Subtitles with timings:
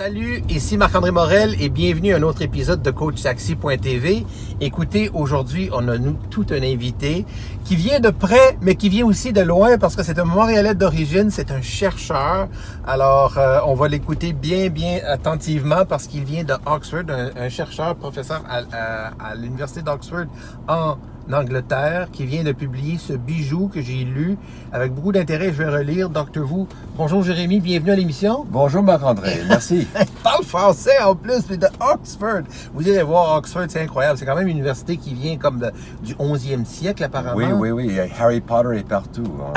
[0.00, 4.24] Salut, ici Marc-André Morel et bienvenue à un autre épisode de CoachTaxi.tv.
[4.62, 5.98] Écoutez, aujourd'hui, on a
[6.30, 7.26] tout un invité
[7.66, 10.74] qui vient de près, mais qui vient aussi de loin parce que c'est un Montréalais
[10.74, 12.48] d'origine, c'est un chercheur.
[12.86, 17.02] Alors, euh, on va l'écouter bien, bien attentivement parce qu'il vient de Oxford,
[17.36, 20.24] un, chercheur, professeur à, à- à l'Université d'Oxford
[20.66, 20.96] en
[21.32, 24.36] Angleterre, qui vient de publier ce bijou que j'ai lu
[24.72, 25.52] avec beaucoup d'intérêt.
[25.52, 26.66] Je vais relire Docteur Vous.
[26.96, 28.44] Bonjour Jérémy, bienvenue à l'émission.
[28.50, 29.86] Bonjour Marc-André, merci.
[30.22, 32.42] Parle français en plus, mais de Oxford.
[32.74, 34.18] Vous irez voir Oxford, c'est incroyable.
[34.18, 35.70] C'est quand même une université qui vient comme de-
[36.04, 37.36] du 11e siècle, apparemment.
[37.36, 39.22] oui, oui, oui, Harry Potter est partout.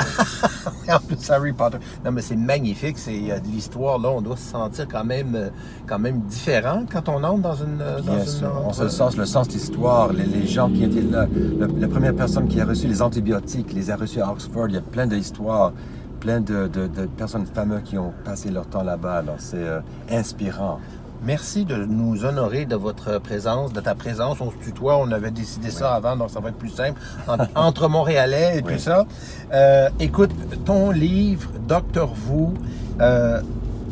[0.88, 0.94] hein.
[0.96, 1.78] en plus, Harry Potter.
[2.04, 2.98] Non, mais c'est magnifique.
[2.98, 4.10] C'est a de l'histoire, là.
[4.10, 5.48] On doit se sentir quand même, euh,
[5.86, 7.80] quand même différent quand on entre dans une.
[7.80, 8.62] euh, dans Bien une sûr.
[8.64, 11.26] On se sens le sens d'histoire, les, les gens qui étaient là,
[11.58, 14.66] la première personne qui a reçu les antibiotiques, les a reçus à Oxford.
[14.68, 15.72] Il y a plein d'histoires,
[16.20, 19.18] plein de, de- de personnes fameuses qui ont passé leur temps là-bas.
[19.18, 20.80] Alors c'est euh, inspirant.
[21.24, 24.40] Merci de nous honorer de votre présence, de ta présence.
[24.42, 27.00] On se tutoie, on avait décidé ça avant, donc ça va être plus simple.
[27.28, 29.06] En- entre Montréalais et tout ça.
[29.52, 30.30] Euh, écoute,
[30.64, 32.52] ton livre, Docteur Vous,
[33.00, 33.40] euh,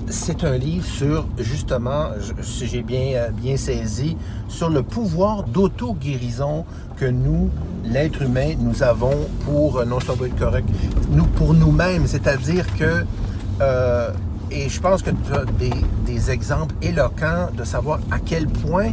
[0.09, 2.07] c'est un livre sur, justement,
[2.43, 4.17] si j'ai bien, euh, bien saisi,
[4.49, 6.65] sur le pouvoir d'auto-guérison
[6.97, 7.51] que nous,
[7.85, 9.99] l'être humain, nous avons pour, euh, non,
[10.39, 10.69] correct,
[11.11, 12.07] nous, pour nous-mêmes.
[12.07, 13.05] C'est-à-dire que,
[13.61, 14.11] euh,
[14.51, 18.93] et je pense que tu as des, exemples éloquents de savoir à quel point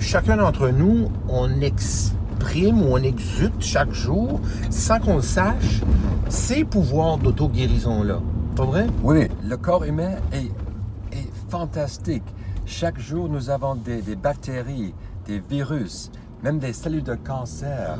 [0.00, 5.82] chacun d'entre nous, on exprime ou on exulte chaque jour, sans qu'on le sache,
[6.28, 8.20] ces pouvoirs d'auto-guérison-là.
[8.58, 8.86] Pas vrai?
[9.04, 10.50] Oui, le corps humain est,
[11.16, 12.24] est fantastique.
[12.66, 14.94] Chaque jour, nous avons des, des bactéries,
[15.26, 16.10] des virus,
[16.42, 17.98] même des cellules de cancer.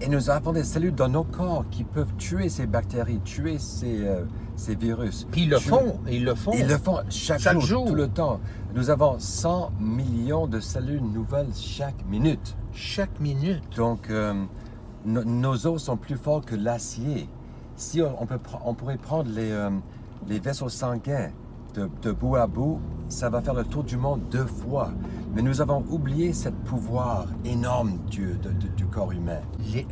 [0.00, 4.06] Et nous avons des cellules dans nos corps qui peuvent tuer ces bactéries, tuer ces,
[4.06, 4.24] euh,
[4.56, 5.26] ces virus.
[5.30, 6.52] Puis ils le Tuer- font, ils le font.
[6.54, 7.86] Ils le font chaque, Chaque jour, jour.
[7.88, 8.40] tout le temps.
[8.74, 12.56] Nous avons 100 millions de cellules nouvelles chaque minute.
[12.72, 13.62] chaque minute.
[13.76, 14.32] Donc, euh,
[15.04, 17.28] no- nos os sont plus forts que l'acier.
[17.76, 19.70] Si on, peut, on pourrait prendre les, euh,
[20.28, 21.30] les vaisseaux sanguins
[21.74, 24.90] de, de bout à bout, ça va faire le tour du monde deux fois.
[25.34, 29.38] Mais nous avons oublié ce pouvoir énorme du, de- de- du corps humain.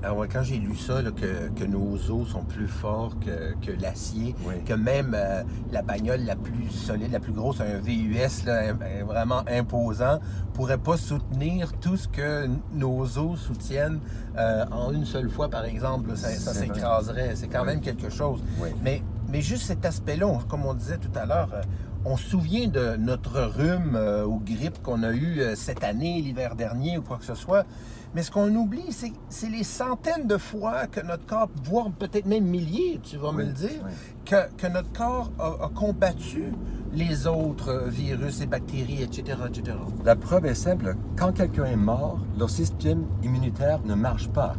[0.02, 3.54] Ah ouais, quand j'ai lu ça, là, que, que nos os sont plus forts que,
[3.64, 4.54] que l'acier, Oui.
[4.64, 8.72] que même euh, la bagnole la plus solide, la plus grosse, un VUS là,
[9.06, 10.18] vraiment imposant,
[10.54, 14.00] pourrait pas soutenir tout ce que nos os soutiennent
[14.36, 16.10] euh, en une seule fois, par exemple.
[16.10, 17.36] là, ça s'écraserait.
[17.36, 17.66] C'est quand Oui.
[17.66, 18.42] même quelque chose.
[18.60, 18.70] Oui.
[18.82, 21.62] Mais, mais juste cet aspect-là, on- comme on disait tout à l'heure, euh,
[22.04, 26.20] on se souvient de notre rhume euh, ou grippe qu'on a eu euh, cette année,
[26.22, 27.64] l'hiver dernier ou quoi que ce soit.
[28.14, 32.24] Mais ce qu'on oublie, c'est c'est les centaines de fois que notre corps, voire peut-être
[32.24, 33.90] même milliers, tu vas me le dire, oui.
[34.24, 36.44] que, que notre corps a, a combattu
[36.94, 39.76] les autres virus et bactéries, etc., etc.
[40.06, 40.96] La preuve est simple.
[41.18, 44.54] Quand quelqu'un est mort, leur système immunitaire ne marche pas.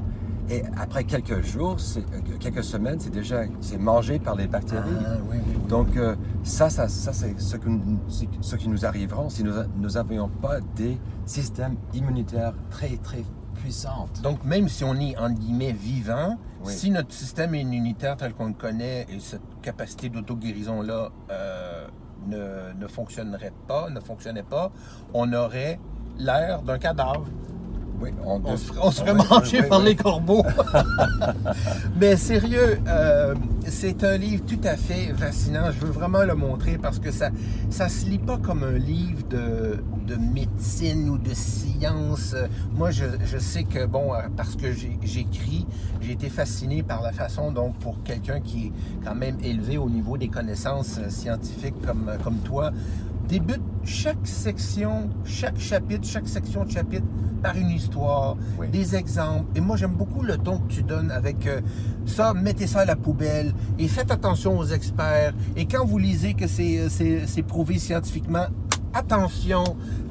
[0.52, 4.90] Et après quelques jours, euh, quelques semaines, c'est déjà c'est mangé par les bactéries.
[5.06, 5.68] Ah, oui, oui, oui.
[5.68, 9.54] Donc, euh, ça, ça, ça c'est ce, que qui nous arriveront si nous
[9.94, 13.24] n'avions pas des systèmes immunitaires très, très
[13.54, 14.08] puissants.
[14.24, 18.54] Donc, même si on est, entre guillemets, vivant, si notre système immunitaire tel qu'on le
[18.54, 21.88] connaît et cette capacité d'auto-guérison-là euh,
[22.28, 24.72] ne, ne fonctionnerait pas, ne fonctionnait pas,
[25.14, 25.80] on aurait
[26.18, 27.28] l'air d'un cadavre.
[28.02, 30.44] Oui, On se, on se ferait manger par les corbeaux.
[32.00, 33.36] Mais sérieux, euh,
[33.68, 35.72] c'est un livre tout à fait fascinant.
[35.72, 37.30] Je veux vraiment le montrer parce que ça
[37.70, 42.36] ça se lit pas comme un livre de, de médecine ou de science.
[42.74, 45.68] Moi, je, je sais que, bon, euh, parce que j'écris,
[46.02, 48.72] j'ai été fasciné par la façon, donc, pour quelqu'un qui est
[49.04, 52.72] quand même élevé au niveau des connaissances euh, scientifiques comme, comme toi,
[53.28, 57.06] débute chaque section, chaque chapitre, chaque section de chapitre
[57.42, 58.68] par une histoire, Oui.
[58.70, 59.46] des exemples.
[59.56, 61.62] Et moi, j'aime beaucoup le ton que tu donnes avec euh,
[62.06, 65.34] ça, mettez ça à la poubelle et faites attention aux experts.
[65.56, 68.46] Et quand vous lisez que c'est euh, prouvé scientifiquement,
[68.94, 69.64] attention.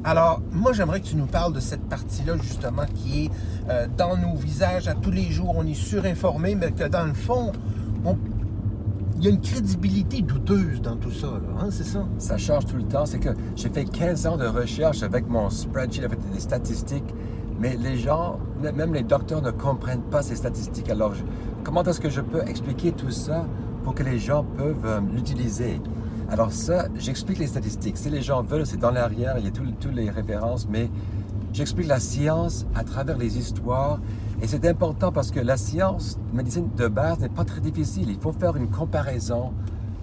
[0.04, 3.30] Alors, moi, j'aimerais que tu nous parles de cette partie-là, justement, qui est
[3.68, 5.54] euh, dans nos visages à tous les jours.
[5.56, 7.52] On est surinformé, mais que dans le fond,
[8.04, 8.16] on-
[9.18, 11.26] il y a une crédibilité douteuse dans tout ça,
[11.58, 12.06] hein, c'est ça?
[12.18, 13.04] Ça change tout le temps.
[13.04, 17.14] C'est que j'ai fait 15 ans de recherche avec mon spreadsheet, avec des statistiques,
[17.58, 20.88] mais les gens, même les docteurs ne comprennent pas ces statistiques.
[20.88, 21.14] Alors,
[21.64, 23.44] comment est-ce que je peux expliquer tout ça
[23.82, 25.80] pour que les gens peuvent euh, l'utiliser?
[26.30, 27.96] Alors ça, j'explique les statistiques.
[27.96, 30.90] Si les gens veulent, c'est dans l'arrière, il y a toutes les références, mais
[31.58, 33.98] j'explique la science à travers les histoires.
[34.40, 38.08] Et c'est important parce que la science, la médecine de base n'est pas très difficile.
[38.10, 39.52] Il faut faire une comparaison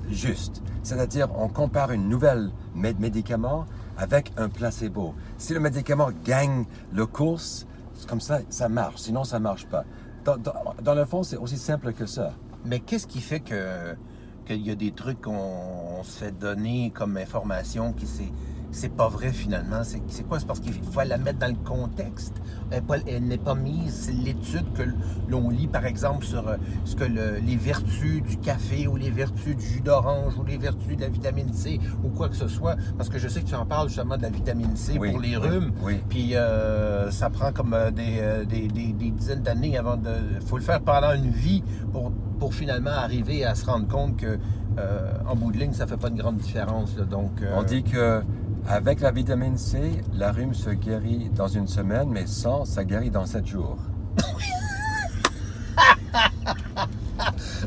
[0.09, 0.61] juste.
[0.83, 3.65] C'est-à-dire, on compare une nouvelle mé- médicament
[3.97, 5.13] avec un placebo.
[5.37, 7.65] Si le médicament gagne le course,
[8.09, 8.97] comme ça, ça marche.
[8.97, 9.85] Sinon, ça marche pas.
[10.25, 10.35] Dans,
[10.83, 12.33] dans- le fond, c'est aussi simple que ça.
[12.65, 13.95] Mais qu'est-ce qui fait que
[14.45, 18.31] qu'il y a des trucs qu'on on se fait donner comme information qui c'est
[18.75, 20.39] c'est pas vrai finalement C'est c'est quoi?
[20.39, 22.33] C'est parce qu'il faut la mettre dans le contexte.
[22.72, 23.94] Elle n'est pas, mise.
[23.94, 24.83] C'est l'étude que
[25.30, 29.12] l'on lit par exemple sur euh, ce que le- les vertus du café ou les
[29.12, 32.48] vertus du jus d'orange ou les vertus de la vitamine C ou quoi que ce
[32.48, 32.75] soit.
[32.98, 35.19] Parce que je sais que tu en parles justement de la vitamine C Oui, pour
[35.22, 35.72] les oui, rhumes.
[35.83, 36.00] oui.
[36.10, 40.10] Puis euh, ça prend comme euh, des, euh, des, des- des dizaines d'années avant de.
[40.42, 41.63] Il faut le faire pendant une vie
[41.94, 44.38] pour, pour finalement arriver à se rendre compte que
[44.77, 46.98] euh, en bout de ligne, ça fait pas une grande différence.
[46.98, 47.06] là.
[47.06, 48.22] Donc, euh, On dit que
[48.67, 53.12] avec la vitamine C, la rhume se guérit dans une semaine, mais sans, ça guérit
[53.12, 53.77] dans sept jours.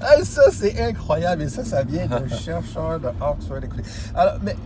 [0.00, 1.42] Ah, ça, c'est incroyable.
[1.42, 3.60] Et ça, ça vient d'un chercheur de Oxford.
[4.14, 4.56] Alors, mais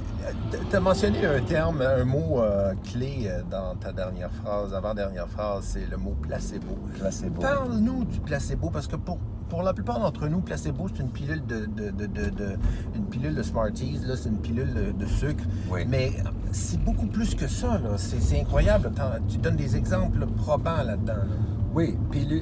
[0.70, 5.28] tu as mentionné un terme, un mot euh, clé euh, dans ta dernière phrase, avant-dernière
[5.28, 6.78] phrase, c'est le mot placebo.
[6.98, 7.40] Placebo.
[7.40, 11.44] Parle-nous du placebo, parce que pour, pour la plupart d'entre nous, placebo, c'est une pilule
[11.46, 12.56] de, de, de,
[12.94, 15.44] une pilule de Smarties, c'est une pilule de, sucre.
[15.70, 15.84] Oui.
[15.88, 16.12] Mais
[16.52, 17.80] c'est beaucoup plus que ça.
[17.96, 18.92] C'est, incroyable.
[19.28, 21.14] Tu donnes des exemples probants là-dedans.
[21.14, 21.36] là.
[21.74, 21.96] Oui,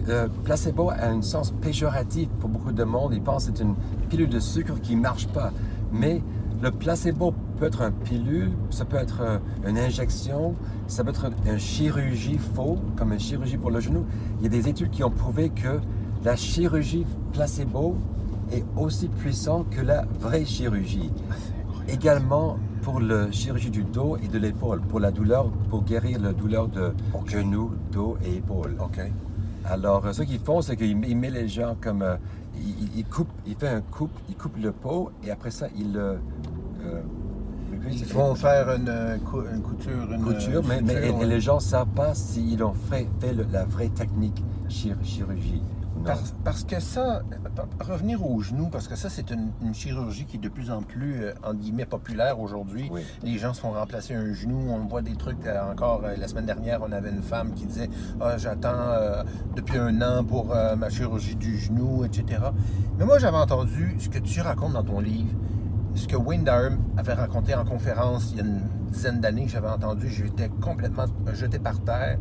[0.08, 3.14] euh, placebo a un sens péjoratif pour beaucoup de monde.
[3.14, 3.76] Ils pensent que c'est une
[4.08, 5.52] pilule de sucre qui ne marche pas.
[5.92, 6.20] Mais
[6.60, 9.20] le placebo peut être un pilule, ça peut être
[9.68, 10.54] une injection,
[10.86, 14.06] ça peut être une chirurgie faux, comme une chirurgie pour le genou.
[14.38, 15.78] Il y a des études qui ont prouvé que
[16.24, 17.04] la chirurgie
[17.34, 17.96] placebo
[18.50, 21.10] est aussi puissante que la vraie chirurgie.
[21.86, 26.32] Également pour la chirurgie du dos et de l'épaule, pour la douleur, pour guérir la
[26.32, 26.92] douleur de
[27.26, 28.74] genou, dos et épaule.
[28.80, 29.00] OK.
[29.66, 32.00] Alors, euh, ce qu'ils font, c'est qu'ils ils mettent les gens comme.
[32.02, 32.16] euh,
[32.56, 35.66] ils, ils- ils coupent, ils font un coupe, ils coupent le pot et après ça,
[35.76, 36.00] ils le.
[36.86, 37.02] euh,
[37.90, 41.40] Ils vont faire une, euh, cou- une couture, une couture, mais, mais- et, et les
[41.40, 45.62] gens ne savent pas s'ils ont fait, fait le- la vraie technique chir- chirurgie.
[46.02, 50.24] Parce, parce que ça, euh, revenir au genou, parce que ça, c'est une, une chirurgie
[50.24, 52.88] qui est de plus en plus, euh, en guillemets, populaire aujourd'hui.
[52.90, 53.02] Oui.
[53.22, 54.70] Les gens se font remplacer un genou.
[54.70, 56.00] On voit des trucs euh, encore.
[56.04, 59.22] euh, la semaine dernière, on avait une femme qui disait Ah, J'attends euh,
[59.54, 62.40] depuis un an pour euh, ma chirurgie du genou, etc.
[62.98, 65.34] Mais moi, j'avais entendu ce que tu racontes dans ton livre,
[65.94, 68.60] ce que Wayne Durham avait raconté en conférence il y a une
[68.90, 70.08] dizaine d'années que j'avais entendu.
[70.08, 72.18] J'étais complètement jeté par terre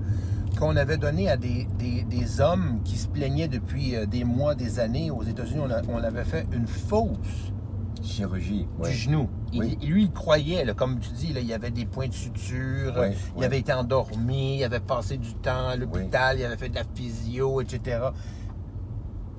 [0.57, 4.55] qu'on avait donné à des, des- des hommes qui se plaignaient depuis euh, des mois,
[4.55, 5.11] des années.
[5.11, 7.53] Aux États-Unis, on, a- on avait fait une fausse
[8.01, 9.29] Chirurgie, du genou.
[9.53, 9.77] Il- Oui.
[9.85, 12.93] lui, il croyait, là, comme tu dis, là, il y avait des points de suture,
[13.37, 16.75] il avait été endormi, il avait passé du temps à l'hôpital, il avait fait de
[16.75, 17.99] la physio, etc.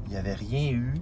[0.07, 0.95] Il n'y avait rien eu.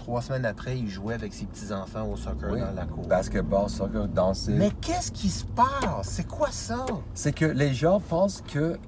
[0.00, 2.60] Trois semaines après, il jouait avec ses petits-enfants au soccer Oui.
[2.60, 3.06] dans la cour.
[3.06, 4.54] Basketball, soccer, danser.
[4.54, 5.68] Mais qu'est-ce qui se passe?
[6.04, 6.86] C'est quoi ça?
[7.12, 8.78] c'est que les gens pensent que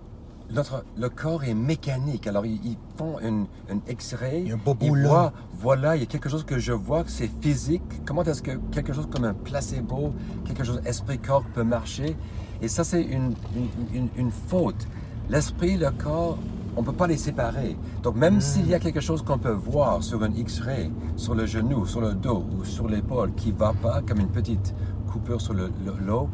[0.51, 2.27] notre, le corps est mécanique.
[2.27, 4.41] Alors, ils, ils font une, une X-ray.
[4.43, 5.09] Il y a un bobo ils là.
[5.09, 7.83] voient, voilà, il y a quelque chose que je vois que c'est physique.
[8.07, 10.15] Comment est-ce que quelque chose comme un placebo,
[10.47, 12.17] quelque chose esprit-corps peut marcher?
[12.63, 14.87] Et ça, c'est une, une, une- une faute.
[15.29, 16.39] L'esprit, le corps,
[16.77, 17.77] on ne peut pas les séparer.
[18.03, 21.47] Donc, même s'il y a quelque chose qu'on peut voir sur un X-ray, sur le
[21.47, 24.75] genou, sur le dos ou sur l'épaule qui ne va pas, comme une petite
[25.11, 26.29] coupure sur le, le- l'eau,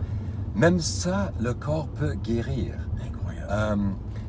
[0.55, 2.75] même ça, le corps peut guérir.
[3.05, 3.47] Incroyable.
[3.51, 3.77] Euh,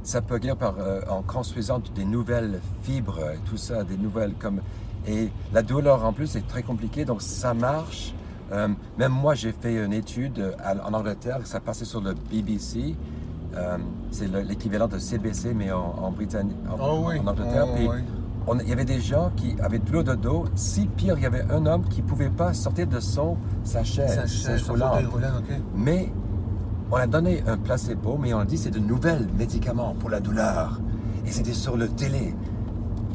[0.04, 4.34] ça peut guérir par, euh, en construisant des nouvelles fibres et tout ça, des nouvelles
[4.40, 4.62] comme...
[5.08, 8.14] Et la douleur en plus c'est très compliqué, donc ça marche.
[8.52, 12.96] Euh, même moi, j'ai fait une étude à- en Angleterre, ça passait sur le BBC.
[13.56, 13.78] Euh,
[14.12, 17.66] c'est le- l'équivalent de CBC, mais en, en Britannique, en, Oh oui, en Angleterre.
[17.68, 17.98] oh Puis oui.
[18.48, 20.46] on- il y avait des gens qui avaient de l'eau de dos.
[20.56, 23.84] Si pire, il y avait un homme qui ne pouvait pas sortir de son, sa
[23.84, 25.04] chaise, sa roulante.
[25.12, 25.56] roulant, OK.
[25.76, 26.12] Mais
[26.92, 30.20] on a donné un placebo, mais on a dit c'est de nouvelles médicaments pour la
[30.20, 30.80] douleur.
[31.26, 32.34] Et c'était sur le télé.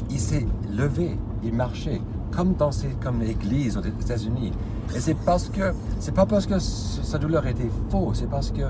[0.09, 2.01] Il s'est levé, il marchait,
[2.31, 4.51] comme dans ces, comme l'église aux États-Unis.
[4.95, 8.61] Et c'est parce que, c'est pas parce que sa douleur était fausse, c'est parce que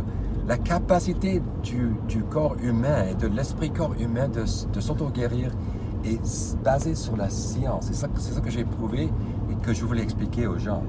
[0.48, 5.52] la capacité du, du corps humain et de l'esprit corps humain de, de s'auto-guérir
[6.04, 7.86] est basée sur la science.
[7.88, 9.10] C'est ça, que- j'ai prouvé
[9.52, 10.84] et que je voulais expliquer aux gens.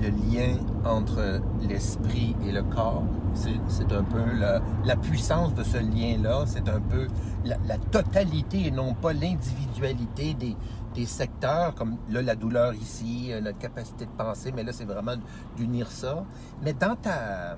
[0.00, 3.02] le lien entre l'esprit et le corps.
[3.34, 7.06] C'est un peu la, la puissance de ce lien-là, c'est un peu
[7.44, 10.56] la, totalité et non pas l'individualité des,
[10.94, 14.84] des secteurs, comme là, la douleur ici, euh, notre capacité de penser, mais là, c'est
[14.84, 15.14] vraiment
[15.56, 16.24] d'unir ça.
[16.62, 17.56] Mais dans ta,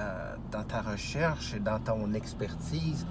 [0.00, 3.06] euh, dans ta recherche et dans ton expertise,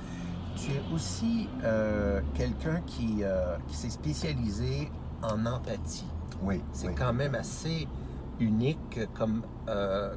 [0.55, 4.91] tu es aussi euh, quelqu'un qui, euh, qui s'est spécialisé
[5.21, 6.07] en empathie.
[6.41, 6.61] Oui.
[6.73, 6.95] C'est oui.
[6.95, 7.87] quand même assez
[8.39, 9.43] unique comme,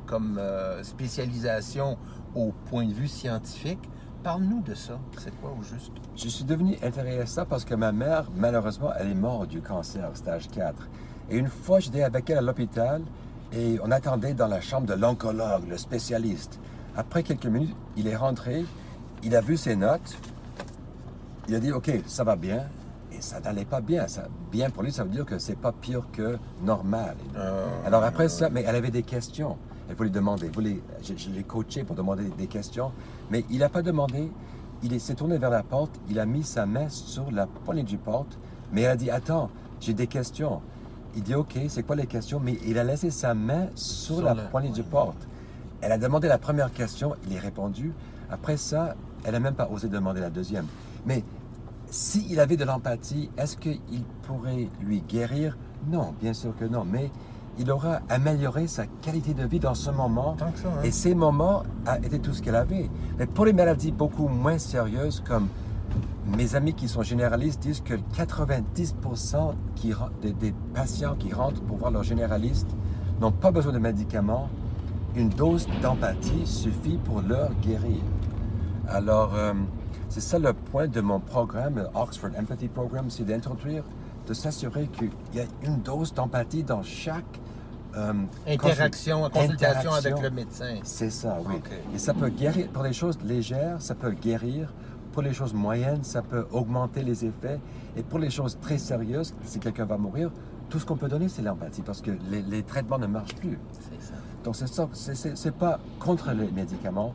[0.06, 0.40] comme
[0.82, 1.98] spécialisation
[2.36, 3.90] au point de vue scientifique.
[4.22, 5.00] Parle-nous de ça.
[5.18, 5.92] C'est quoi au juste?
[6.14, 10.48] Je suis devenu intéressé parce que ma mère, malheureusement, elle est morte du cancer, stage
[10.50, 10.88] 4.
[11.30, 13.02] Et une fois, j'étais avec elle à l'hôpital
[13.52, 16.58] et on attendait dans la chambre de l'oncologue, le spécialiste.
[16.96, 18.64] Après quelques minutes, il est rentré,
[19.22, 20.16] il a vu ses notes,
[21.48, 22.64] il a dit OK, ça va bien.
[23.14, 24.06] Et ça n'allait pas bien.
[24.08, 27.14] Ça, bien pour lui, ça veut dire que c'est pas pire que normal.
[27.84, 29.58] Alors après ça, mais elle avait des questions.
[29.90, 30.48] Elle voulait demander.
[30.48, 32.90] Voulait, je, je l'ai coaché pour demander des questions.
[33.30, 34.30] Mais il n'a pas demandé.
[34.82, 35.92] Il est- s'est tourné vers la porte.
[36.08, 38.38] Il a mis sa main sur la poignée du porte.
[38.72, 40.62] Mais elle a dit Attends, j'ai des questions.
[41.14, 42.40] Il dit OK, c'est quoi les questions?
[42.42, 45.28] Mais il a laissé sa main sur, Sur la la poignée du porte.
[45.80, 47.14] Elle a demandé la première question.
[47.26, 47.92] Il est répondu.
[48.30, 50.66] Après ça, elle n'a même pas osé demander la deuxième.
[51.04, 51.22] Mais
[51.90, 53.80] s'il avait de l'empathie, est-ce qu'il
[54.22, 55.56] pourrait lui guérir?
[55.90, 56.84] Non, bien sûr que non.
[56.90, 57.10] Mais
[57.58, 60.36] il aura amélioré sa qualité de vie dans ce moment.
[60.38, 60.70] Ça, hein?
[60.84, 62.88] Et ces moments a- étaient tout ce qu'elle avait.
[63.18, 65.48] Mais pour les maladies beaucoup moins sérieuses, comme
[66.36, 71.60] mes amis qui sont généralistes disent que 90% qui, ren- des, des patients qui rentrent
[71.62, 72.68] pour voir leur généraliste
[73.20, 74.48] n'ont pas besoin de médicaments.
[75.14, 78.00] Une dose d'empathie suffit pour leur guérir.
[78.88, 79.52] Alors, euh,
[80.08, 83.84] c'est ça le point de mon programme, le Oxford Empathy Program, c'est d'introduire,
[84.26, 87.24] de s'assurer qu'il y a une dose d'empathie dans chaque
[87.94, 88.12] euh,
[88.46, 90.76] Interaction, consul- consultation avec le médecin.
[90.82, 91.56] C'est ça, oui.
[91.94, 94.72] Et ça peut guérir, pour les choses légères, ça peut guérir.
[95.12, 97.60] Pour les choses moyennes, ça peut augmenter les effets.
[97.96, 100.30] Et pour les choses très sérieuses, si quelqu'un va mourir,
[100.70, 103.58] tout ce qu'on peut donner, c'est l'empathie, parce que les, les traitements ne marchent plus.
[103.72, 104.14] C'est ça.
[104.42, 107.14] Donc c'est c'est pas contre les médicaments,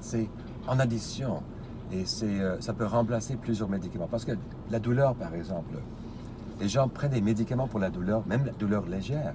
[0.00, 0.28] c'est
[0.68, 1.42] en addition.
[1.90, 4.08] Et euh, ça peut remplacer plusieurs médicaments.
[4.10, 4.32] Parce que
[4.70, 5.76] la douleur, par exemple,
[6.60, 9.32] les gens prennent des médicaments pour la douleur, même la douleur légère.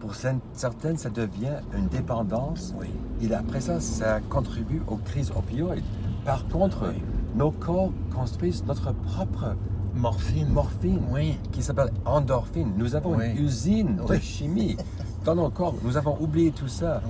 [0.00, 2.74] Pour cer- certaines, ça devient une dépendance.
[2.80, 2.88] Oui.
[3.22, 5.84] Et après ça, ça contribue aux crises opioïdes.
[6.24, 7.00] Par contre, Oui.
[7.34, 9.54] Nos corps construisent notre propre
[9.94, 10.48] Morphine.
[10.48, 11.38] morphine Oui.
[11.52, 12.72] qui s'appelle endorphine.
[12.76, 13.30] Nous avons Oui.
[13.30, 14.20] une usine de Oui.
[14.20, 14.76] chimie
[15.24, 15.74] dans nos corps.
[15.82, 17.02] Nous avons oublié tout ça.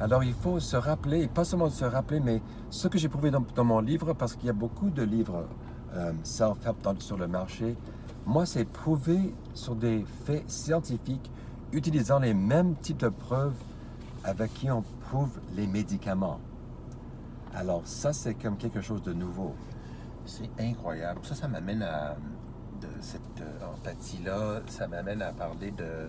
[0.00, 3.30] Alors il faut se rappeler, et pas seulement se rappeler, mais ce que j'ai prouvé
[3.30, 5.44] dans, dans mon livre, parce qu'il y a beaucoup de livres
[5.94, 7.76] euh, self-help sur le marché,
[8.26, 11.30] moi c'est prouvé sur des faits scientifiques
[11.72, 13.54] utilisant les mêmes types de preuves
[14.24, 16.40] avec qui on prouve les médicaments.
[17.54, 19.54] Alors ça c'est comme quelque chose de nouveau.
[20.26, 21.20] C'est incroyable.
[21.22, 22.16] Ça, ça m'amène à.
[22.80, 26.08] de cette euh, empathie-là, ça m'amène à parler de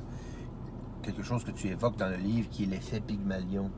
[1.03, 3.69] quelque chose que tu évoques dans le livre qui est l'effet Pygmalion.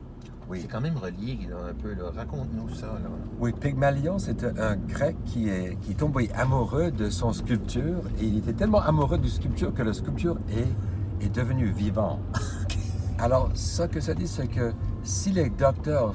[0.48, 0.60] Oui.
[0.62, 1.94] C'est quand même relié là, un peu.
[2.16, 2.86] Raconte-nous ça.
[2.86, 3.10] Là.
[3.38, 8.24] Oui, Pygmalion, c'était un grec qui est, qui est tombé amoureux de son sculpture et
[8.24, 12.20] il était tellement amoureux du sculpture que le sculpture est, est devenu vivant.
[13.18, 14.72] Alors, ce que ça dit, c'est que
[15.02, 16.14] si les docteurs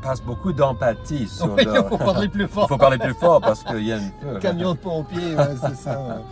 [0.00, 1.84] passent beaucoup d'empathie sur Oui, leur...
[1.84, 2.68] il faut parler plus Il fort.
[2.68, 4.38] faut parler plus fort parce qu'il y a une.
[4.40, 5.98] Camion de pompiers, ouais, c'est ça.
[6.00, 6.14] ouais.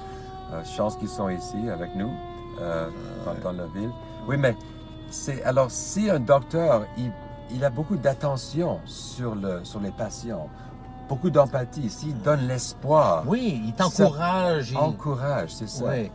[0.51, 2.11] Euh, chance qu'ils sont ici avec nous,
[2.59, 2.89] euh,
[3.27, 3.91] dans, dans la ville.
[4.27, 4.57] Oui, mais
[5.11, 7.13] c'est alors si un docteur, il,
[7.51, 10.49] il a beaucoup d'attention sur, le, sur les patients,
[11.07, 14.71] beaucoup d'empathie, s'il donne l'espoir, Oui, il t'encourage.
[14.71, 15.85] il- encourage, c'est ça.
[15.87, 16.11] Oui.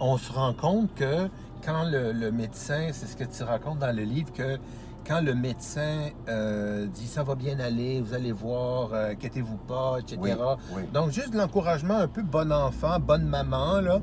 [0.00, 1.28] On se rend compte que
[1.62, 4.56] quand le, le médecin, c'est ce que tu racontes dans le livre, que
[5.06, 9.98] quand le médecin euh, dit ça va bien aller, vous allez voir, euh, inquiétez-vous pas,
[10.00, 10.18] etc.
[10.20, 10.30] Oui,
[10.74, 10.82] oui.
[10.92, 14.00] Donc juste de l'encouragement un peu bon enfant, bonne maman, là,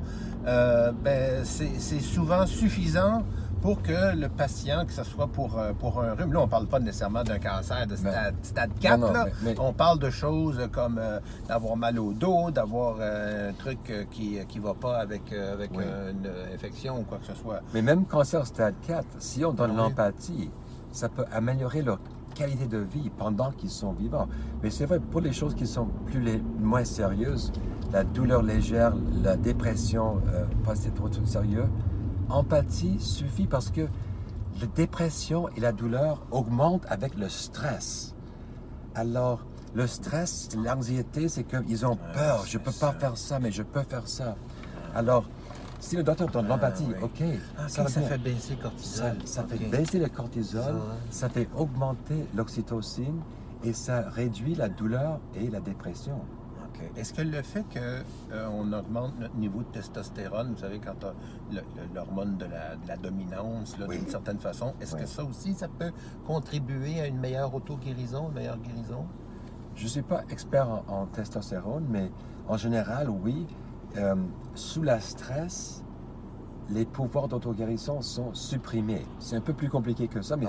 [0.48, 3.24] euh, ben, c'est souvent suffisant
[3.62, 6.68] pour que le patient, que ce soit pour, euh, pour un rhume, là on parle
[6.68, 9.26] pas nécessairement d'un cancer de stade, stade 4, Non, non, là.
[9.42, 13.54] mais- mais- on parle de choses comme euh, d'avoir mal au dos, d'avoir euh, un
[13.54, 15.84] truc euh, qui qui va pas avec, avec Oui.
[16.12, 17.62] une infection ou quoi que ce soit.
[17.74, 19.78] Mais même cancer stade 4, si on donne Oui.
[19.78, 20.50] l'empathie,
[20.94, 22.00] ça peut améliorer leur
[22.36, 24.28] qualité de vie pendant qu'ils sont vivants.
[24.62, 27.52] Mais c'est vrai, pour les choses qui sont plus les, moins sérieuses,
[27.92, 31.66] la douleur légère, la dépression, euh, pas c'est trop, trop sérieux,
[32.30, 33.82] empathie suffit parce que
[34.62, 38.16] la dépression et la douleur augmentent avec le stress.
[38.96, 42.46] Alors, le stress, l'anxiété, c'est qu'ils ont peur.
[42.46, 42.92] Je peux ça.
[42.92, 44.36] pas faire ça, mais je peux faire ça.
[44.94, 45.26] Alors,
[45.84, 46.96] si le docteur donne l'empathie, oui.
[47.02, 47.24] ok,
[47.58, 49.16] Ah, ça fait baisser le Ça, cortisol.
[49.26, 50.76] ça fait baisser le cortisol,
[51.10, 53.20] Ça, fait augmenter l'oxytocine
[53.64, 56.16] et ça réduit la douleur et la dépression.
[56.16, 56.90] OK.
[56.98, 61.06] Est-ce que le fait qu'on augmente notre niveau de testostérone, vous savez, quand
[61.52, 61.62] le-
[61.94, 63.98] l'hormone de la, de la dominance, Oui.
[64.00, 65.02] d'une certaine façon, est-ce Oui.
[65.02, 65.92] que ça aussi, ça peut
[66.26, 69.06] contribuer à une meilleure auto-guérison, une meilleure guérison?
[69.76, 72.10] Je ne suis pas expert en, en testostérone, mais
[72.48, 73.46] en général, oui.
[73.98, 74.16] Euh,
[74.56, 75.84] sous la stress,
[76.70, 79.06] les pouvoirs d'auto-guérison sont supprimés.
[79.20, 80.48] C'est un peu plus compliqué que ça, mais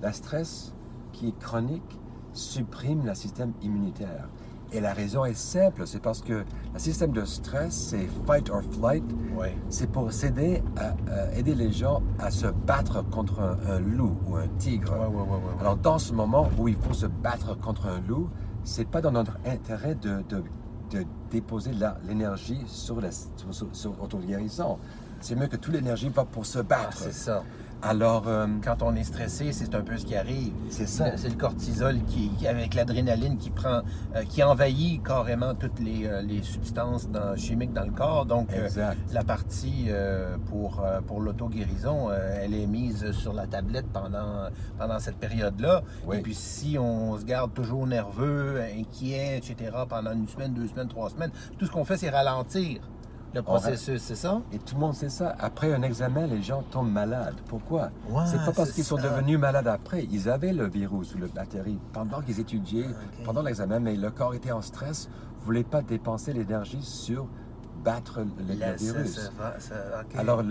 [0.00, 0.74] la stress
[1.12, 1.98] qui est chronique
[2.32, 4.28] supprime le système immunitaire.
[4.74, 8.62] Et la raison est simple, c'est parce que le système de stress, c'est fight or
[8.62, 9.04] flight,
[9.38, 9.48] Oui.
[9.68, 14.16] c'est pour s'aider à, à aider les gens à se battre contre un, un loup
[14.26, 14.94] ou un tigre.
[15.60, 18.30] Alors dans ce moment où il faut se battre contre un loup,
[18.64, 20.42] c'est pas dans notre intérêt de, de,
[20.92, 21.70] de déposer
[22.06, 23.00] l'énergie sur
[23.36, 24.78] sur, sur, sur l'auto-guérison.
[25.20, 26.96] C'est mieux que toute l'énergie va pour se Ah, battre.
[26.98, 27.42] c'est ça.
[27.84, 30.52] Alors, euh, Quand on est stressé, c'est un peu ce qui arrive.
[30.70, 31.16] c'est ça.
[31.16, 33.82] C'est le cortisol qui, avec l'adrénaline qui prend,
[34.14, 38.24] euh, qui envahit carrément toutes les, euh, les substances dans- chimiques dans le corps.
[38.24, 38.68] Donc, euh,
[39.12, 44.48] la partie euh, pour, pour l'auto-guérison, euh, elle est mise sur la tablette pendant,
[44.78, 45.82] pendant cette période-là.
[46.06, 46.18] Oui.
[46.18, 50.88] Et puis, si on se garde toujours nerveux, inquiet, etc., pendant une semaine, deux semaines,
[50.88, 52.80] trois semaines, tout ce qu'on fait, c'est ralentir
[53.34, 54.40] le processus, c'est ça?
[54.52, 55.34] Et tout le monde sait ça.
[55.38, 57.36] Après un examen, les gens tombent malades.
[57.48, 57.90] Pourquoi?
[58.10, 60.04] Ouais, C'est pas parce qu'ils sont devenus malades après.
[60.10, 63.24] Ils avaient le virus ou le bactérie pendant qu'ils étudiaient, Ok.
[63.24, 65.08] pendant l'examen, mais le corps était en stress,
[65.40, 67.26] ne voulait pas dépenser l'énergie sur
[67.84, 69.14] battre le, le La- ça- virus.
[69.14, 69.74] ça ça-.
[70.18, 70.42] Alors,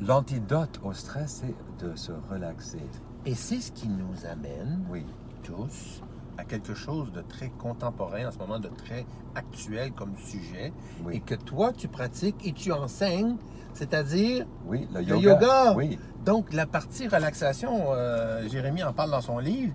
[0.00, 2.82] l'antidote au stress, c'est de se relaxer.
[3.26, 5.04] Et c'est ce qui nous amène Oui,
[5.42, 6.02] tous
[6.38, 10.72] à quelque chose de très contemporain en ce moment, de très actuel comme sujet,
[11.10, 13.36] et que toi, tu pratiques et tu enseignes,
[13.72, 15.74] c'est-à-dire, oui, le Le yoga.
[15.76, 19.72] Oui, donc la partie relaxation, euh, Jérémy en parle dans son livre,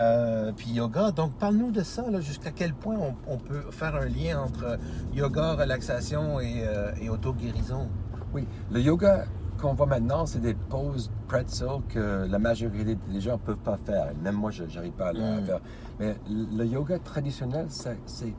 [0.00, 4.06] euh, puis yoga, donc parle-nous de ça, jusqu'à quel point on, on peut faire un
[4.06, 4.78] lien entre
[5.12, 7.88] yoga, relaxation et, euh, et auto-guérison.
[8.32, 8.46] oui.
[8.70, 9.24] Le yoga
[9.60, 13.78] qu'on voit maintenant, c'est des poses pretzel que la majorité des gens ne peuvent pas
[13.84, 14.06] faire.
[14.22, 15.44] Même moi, je n'arrive pas à le Mm.
[15.44, 15.60] faire.
[16.00, 18.34] Mais le yoga traditionnel, c'est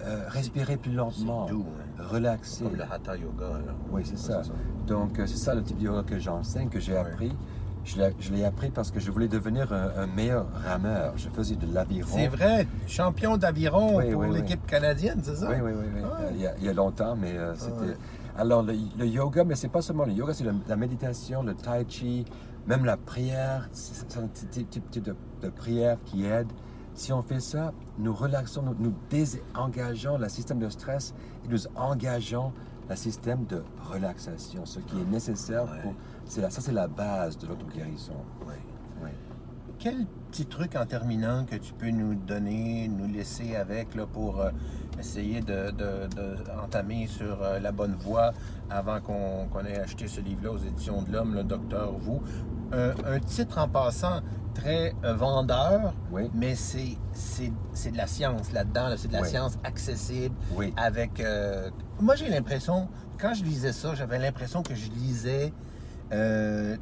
[0.00, 1.64] euh, respirer plus lentement, doux,
[1.98, 2.02] hein.
[2.10, 2.64] relaxer.
[2.64, 3.48] comme le hatha yoga.
[3.66, 3.72] là.
[3.90, 4.42] Oui, c'est ça.
[4.86, 7.32] Donc, euh, c'est ça le type de yoga que j'enseigne, que j'ai appris.
[7.84, 7.98] Je
[8.32, 11.12] l'ai- appris parce que je voulais devenir un, un meilleur rameur.
[11.16, 12.10] Je faisais de l'aviron.
[12.16, 15.48] C'est vrai, champion d'aviron Oui, pour oui, l'équipe canadienne, c'est ça?
[15.48, 15.84] Oui, oui, oui.
[15.96, 16.00] oui.
[16.04, 16.18] Ah.
[16.32, 17.70] Il, y a, il y a longtemps, mais euh, c'était.
[17.80, 17.96] ouais.
[18.38, 21.84] Alors, le, le yoga, mais c'est pas seulement le yoga, c'est la méditation, le tai
[21.88, 22.24] chi,
[22.66, 23.68] même la prière.
[23.72, 26.48] C'est un petit type de, de prière qui aide.
[26.94, 31.66] Si on fait ça, nous relaxons, nous, nous désengageons le système de stress et nous
[31.76, 32.52] engageons
[32.88, 35.82] le système de relaxation, ce qui est nécessaire Ouais.
[35.82, 35.94] pour.
[36.24, 38.14] c'est la- ça, c'est la base de l'auto-guérison.
[38.46, 38.54] Oui.
[39.02, 39.10] Oui.
[39.78, 44.40] Quel petit truc en terminant que tu peux nous donner, nous laisser avec là, pour
[44.40, 44.50] euh,
[44.98, 48.32] essayer de, de- de entamer sur euh, la bonne voie
[48.70, 52.22] avant qu'on ait acheté ce livre-là aux éditions de l'Homme, le Docteur Vous?
[52.72, 54.20] Un, un titre en passant
[54.54, 56.30] très euh, vendeur, Oui.
[56.34, 56.96] mais c'est
[57.92, 58.96] de la science là-dedans, là.
[58.96, 59.28] c'est de la Oui.
[59.28, 60.72] science accessible Oui.
[60.76, 61.20] avec...
[61.20, 62.88] euh, Moi, j'ai l'impression,
[63.20, 65.52] quand je lisais ça, j'avais l'impression que je lisais
[66.12, 66.76] euh,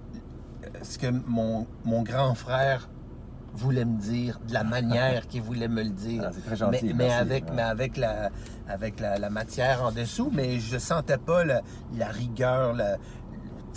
[0.83, 2.89] ce que mon, mon grand frère
[3.55, 6.25] voulait me dire, de la manière qu'il voulait me le dire.
[6.27, 6.85] Ah, c'est très gentil.
[6.87, 7.17] mais, mais merci.
[7.21, 7.51] avec, Ouais.
[7.55, 8.31] mais avec, la,
[8.69, 11.63] avec la, la matière en dessous, mais je sentais pas la,
[11.97, 13.01] la rigueur, la, tu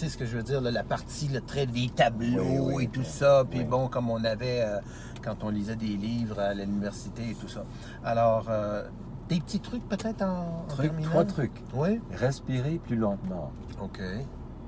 [0.05, 2.83] sais ce que je veux dire, là, la partie, le trait des tableaux Oui, oui,
[2.83, 3.05] et tout oui.
[3.05, 3.43] ça.
[3.49, 4.79] Puis bon, comme on avait euh,
[5.23, 7.63] quand on lisait des livres à l'université et tout ça.
[8.03, 8.83] Alors, euh,
[9.29, 11.09] des petits trucs peut-être en, en Truc- terminant?
[11.09, 11.63] trois trucs.
[11.73, 11.99] Oui.
[12.13, 13.51] Respirer plus lentement.
[13.81, 13.99] OK.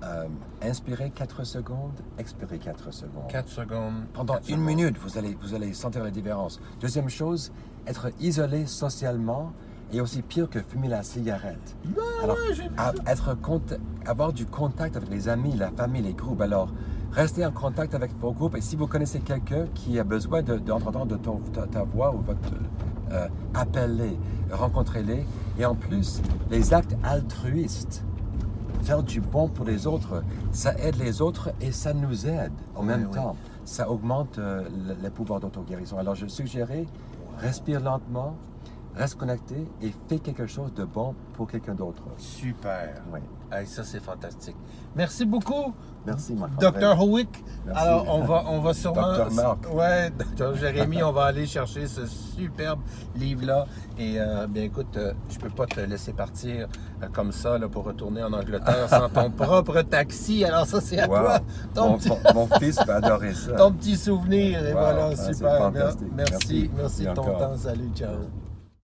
[0.02, 0.28] Euh,
[0.62, 3.28] inspirer 4 secondes, expirer 4 secondes.
[3.28, 3.94] 4 secondes.
[4.14, 4.62] Pendant une secondes.
[4.62, 6.62] minute, vous allez, vous allez sentir la différence.
[6.80, 7.52] Deuxième chose,
[7.86, 9.52] être isolé socialement
[9.92, 11.76] et aussi pire que fumer la cigarette.
[12.24, 12.38] Alors,
[12.78, 13.36] à- être
[14.06, 16.40] avoir du contact avec les amis, la famille, les groupes.
[16.42, 16.70] Alors,
[17.12, 20.60] restez en contact avec vos groupes et si vous connaissez quelqu'un qui a besoin de-
[20.60, 22.40] d'entendre de, ton- ta, ta voix ou votre
[23.12, 24.18] euh, appelez,
[24.52, 25.26] rencontrez-les.
[25.58, 28.06] Et en plus, les actes altruistes,
[28.84, 32.82] faire du bon pour les autres, ça aide les autres et ça nous aide en
[32.82, 33.16] Oui, même oui.
[33.16, 33.36] temps.
[33.66, 35.98] Ça augmente euh, le, le pouvoir d'auto-guérison.
[35.98, 36.86] Alors, je suggérais,
[37.38, 38.36] respire lentement,
[39.00, 42.04] reste connecté et fais quelque chose de bon pour quelqu'un d'autre.
[42.18, 43.02] Super.
[43.14, 43.20] Oui.
[43.52, 44.56] Hey, ça, c'est fantastique.
[44.96, 45.74] Merci beaucoup,
[46.06, 46.52] Merci, Marc.
[46.60, 47.02] Dr.
[47.02, 47.44] Howick.
[47.66, 47.82] Merci.
[47.82, 49.14] Alors, on va, on va sûrement.
[49.18, 49.32] Dr.
[49.32, 49.74] Marc.
[49.74, 50.56] Ouais, Dr.
[50.56, 52.80] Jérémy, on va aller chercher ce superbe
[53.16, 53.66] livre-là.
[53.98, 56.68] Et euh, bien, écoute, euh, je peux pas te laisser partir
[57.02, 60.46] euh, comme ça là, pour retourner en Angleterre sans ton propre taxi.
[60.46, 61.18] Alors, ça, c'est à Wow.
[61.20, 61.40] toi.
[61.74, 63.54] Ton Mon, petit, mon- mon fils va adorer ça.
[63.58, 64.64] ton petit souvenir.
[64.64, 64.80] Et Wow.
[64.80, 65.58] voilà, Ah, super.
[65.58, 66.08] fantastique.
[66.16, 66.72] Merci, Merci.
[66.78, 67.38] merci de ton encore.
[67.40, 67.58] temps.
[67.58, 68.49] Salut, ciao.